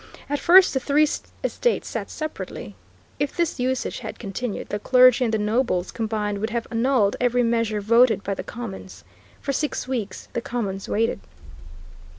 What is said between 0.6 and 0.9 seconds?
the